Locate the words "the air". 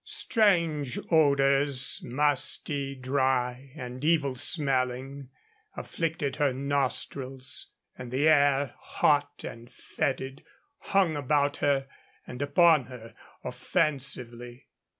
8.09-8.73